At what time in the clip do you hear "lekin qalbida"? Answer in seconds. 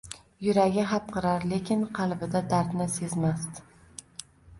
1.51-2.41